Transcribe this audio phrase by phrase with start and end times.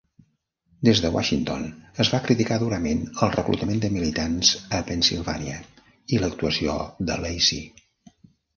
[0.87, 1.67] Des de Washington
[2.03, 5.61] es va criticar durament el reclutament de militants a Pennsilvània
[6.17, 6.81] i l'actuació
[7.13, 7.65] de Lacey.